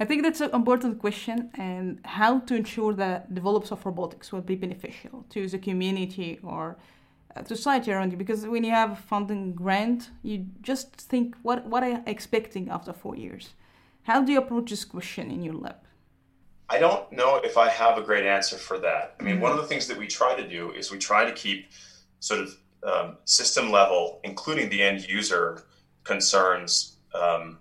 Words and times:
I 0.00 0.06
think 0.06 0.22
that's 0.22 0.40
an 0.40 0.50
important 0.54 0.98
question, 0.98 1.50
and 1.54 2.00
how 2.06 2.40
to 2.40 2.54
ensure 2.54 2.94
that 2.94 3.34
developers 3.34 3.70
of 3.70 3.84
robotics 3.84 4.32
will 4.32 4.40
be 4.40 4.56
beneficial 4.56 5.26
to 5.28 5.46
the 5.46 5.58
community 5.58 6.40
or 6.42 6.78
uh, 7.36 7.44
society 7.44 7.92
around 7.92 8.10
you. 8.10 8.16
Because 8.16 8.46
when 8.46 8.64
you 8.64 8.70
have 8.70 8.92
a 8.92 8.96
funding 8.96 9.52
grant, 9.52 10.08
you 10.22 10.46
just 10.62 10.96
think, 10.96 11.36
what 11.42 11.66
what 11.66 11.82
are 11.82 11.90
you 11.90 12.02
expecting 12.06 12.70
after 12.70 12.94
four 12.94 13.14
years? 13.14 13.50
How 14.04 14.22
do 14.22 14.32
you 14.32 14.38
approach 14.38 14.70
this 14.70 14.86
question 14.86 15.30
in 15.30 15.42
your 15.42 15.54
lab? 15.54 15.76
I 16.70 16.78
don't 16.78 17.12
know 17.12 17.36
if 17.44 17.58
I 17.58 17.68
have 17.68 17.98
a 17.98 18.02
great 18.02 18.24
answer 18.24 18.56
for 18.56 18.78
that. 18.78 19.16
I 19.20 19.22
mean, 19.22 19.38
one 19.38 19.52
of 19.52 19.58
the 19.58 19.66
things 19.66 19.86
that 19.88 19.98
we 19.98 20.06
try 20.06 20.34
to 20.34 20.48
do 20.48 20.70
is 20.70 20.90
we 20.90 20.98
try 20.98 21.24
to 21.24 21.32
keep 21.32 21.68
sort 22.20 22.40
of 22.40 22.56
um, 22.90 23.16
system 23.24 23.70
level, 23.70 24.20
including 24.24 24.70
the 24.70 24.82
end 24.82 25.06
user 25.06 25.64
concerns, 26.04 26.96
um, 27.12 27.58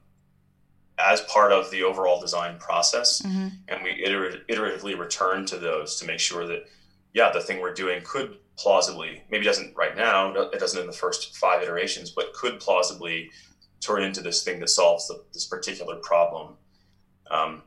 as 1.00 1.22
part 1.22 1.52
of 1.52 1.72
the 1.72 1.84
overall 1.84 2.20
design 2.20 2.58
process. 2.60 3.22
Mm-hmm. 3.22 3.48
And 3.68 3.84
we 3.84 3.92
iter- 4.06 4.44
iteratively 4.50 4.98
return 4.98 5.46
to 5.48 5.58
those 5.58 6.00
to 6.00 6.06
make 6.06 6.20
sure 6.20 6.46
that, 6.48 6.66
yeah, 7.14 7.32
the 7.32 7.42
thing 7.42 7.62
we're 7.62 7.74
doing 7.74 8.02
could 8.04 8.38
plausibly, 8.58 9.24
maybe 9.32 9.46
doesn't 9.46 9.76
right 9.76 9.96
now, 9.96 10.34
it 10.34 10.60
doesn't 10.60 10.80
in 10.80 10.88
the 10.88 10.94
first 10.94 11.38
five 11.38 11.64
iterations, 11.64 12.10
but 12.10 12.34
could 12.34 12.60
plausibly 12.60 13.32
turn 13.80 14.04
into 14.04 14.22
this 14.22 14.44
thing 14.44 14.60
that 14.60 14.70
solves 14.70 15.08
the, 15.08 15.24
this 15.34 15.46
particular 15.46 15.96
problem. 15.96 16.56
Um, 17.32 17.64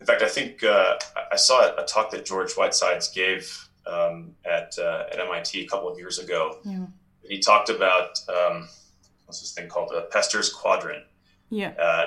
in 0.00 0.06
fact, 0.06 0.22
I 0.22 0.28
think 0.28 0.64
uh, 0.64 0.98
I 1.30 1.36
saw 1.36 1.76
a 1.76 1.84
talk 1.84 2.10
that 2.10 2.24
George 2.24 2.52
Whitesides 2.54 3.12
gave 3.12 3.68
um, 3.86 4.34
at, 4.44 4.76
uh, 4.78 5.04
at 5.12 5.20
MIT 5.20 5.60
a 5.60 5.66
couple 5.66 5.88
of 5.88 5.96
years 5.96 6.18
ago. 6.18 6.58
Yeah. 6.64 6.86
He 7.22 7.38
talked 7.38 7.68
about 7.68 8.18
um, 8.28 8.68
what's 9.26 9.40
this 9.40 9.52
thing 9.52 9.68
called? 9.68 9.92
A 9.92 10.02
Pasteur's 10.02 10.52
Quadrant. 10.52 11.04
Yeah. 11.50 11.70
Uh, 11.78 12.06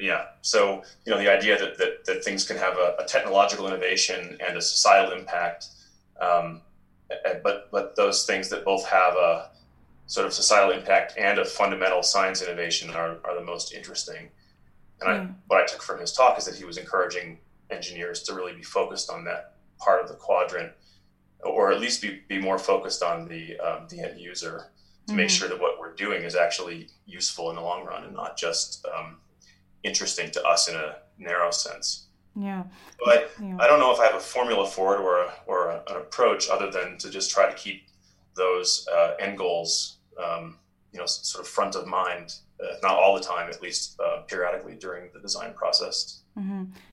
yeah. 0.00 0.26
So, 0.42 0.82
you 1.04 1.12
know, 1.12 1.18
the 1.18 1.30
idea 1.30 1.58
that, 1.58 1.78
that, 1.78 2.04
that 2.06 2.24
things 2.24 2.46
can 2.46 2.56
have 2.56 2.74
a, 2.74 2.96
a 2.98 3.04
technological 3.04 3.66
innovation 3.66 4.38
and 4.46 4.56
a 4.56 4.62
societal 4.62 5.16
impact, 5.16 5.66
um, 6.20 6.60
but, 7.42 7.70
but 7.70 7.96
those 7.96 8.26
things 8.26 8.48
that 8.48 8.64
both 8.64 8.86
have 8.86 9.14
a 9.14 9.50
sort 10.06 10.26
of 10.26 10.32
societal 10.32 10.72
impact 10.72 11.14
and 11.18 11.38
a 11.38 11.44
fundamental 11.44 12.02
science 12.02 12.42
innovation 12.42 12.90
are, 12.90 13.18
are 13.24 13.34
the 13.34 13.44
most 13.44 13.72
interesting. 13.72 14.28
And 15.00 15.10
I, 15.10 15.26
what 15.48 15.62
I 15.62 15.66
took 15.66 15.82
from 15.82 16.00
his 16.00 16.12
talk 16.12 16.38
is 16.38 16.44
that 16.44 16.54
he 16.54 16.64
was 16.64 16.76
encouraging 16.76 17.38
engineers 17.70 18.22
to 18.24 18.34
really 18.34 18.54
be 18.54 18.62
focused 18.62 19.10
on 19.10 19.24
that 19.24 19.54
part 19.78 20.02
of 20.02 20.08
the 20.08 20.14
quadrant, 20.14 20.72
or 21.42 21.72
at 21.72 21.80
least 21.80 22.02
be, 22.02 22.20
be 22.28 22.38
more 22.38 22.58
focused 22.58 23.02
on 23.02 23.28
the, 23.28 23.58
um, 23.58 23.86
the 23.88 24.00
end 24.00 24.20
user 24.20 24.70
to 25.06 25.12
mm-hmm. 25.12 25.16
make 25.16 25.30
sure 25.30 25.48
that 25.48 25.60
what 25.60 25.78
we're 25.78 25.94
doing 25.94 26.22
is 26.22 26.36
actually 26.36 26.88
useful 27.06 27.50
in 27.50 27.56
the 27.56 27.62
long 27.62 27.84
run 27.84 28.04
and 28.04 28.14
not 28.14 28.36
just 28.36 28.86
um, 28.86 29.16
interesting 29.84 30.30
to 30.32 30.42
us 30.44 30.68
in 30.68 30.74
a 30.74 30.96
narrow 31.18 31.50
sense. 31.50 32.06
Yeah. 32.36 32.64
But 33.04 33.30
yeah. 33.40 33.56
I 33.60 33.68
don't 33.68 33.78
know 33.78 33.92
if 33.92 34.00
I 34.00 34.06
have 34.06 34.16
a 34.16 34.20
formula 34.20 34.66
for 34.66 34.96
it 34.96 35.00
or, 35.00 35.20
a, 35.20 35.32
or 35.46 35.68
a, 35.68 35.82
an 35.88 35.96
approach 35.96 36.48
other 36.48 36.70
than 36.70 36.98
to 36.98 37.10
just 37.10 37.30
try 37.30 37.48
to 37.48 37.54
keep 37.54 37.86
those 38.34 38.88
uh, 38.92 39.14
end 39.20 39.38
goals, 39.38 39.98
um, 40.22 40.58
you 40.92 40.98
know, 40.98 41.06
sort 41.06 41.44
of 41.44 41.48
front 41.48 41.76
of 41.76 41.86
mind, 41.86 42.34
uh, 42.60 42.74
not 42.82 42.96
all 42.96 43.14
the 43.14 43.22
time, 43.22 43.48
at 43.48 43.62
least 43.62 44.00
uh, 44.00 44.22
periodically 44.22 44.74
during 44.74 45.10
the 45.12 45.20
design 45.20 45.52
process. 45.54 46.22
Mm-hmm. 46.36 46.64